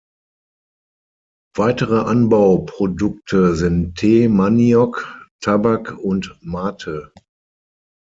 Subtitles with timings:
[1.55, 7.13] Weitere Anbauprodukte sind Tee, Maniok, Tabak und Mate.